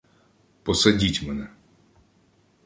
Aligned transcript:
—Посадіть 0.63 1.21
мене. 1.23 1.47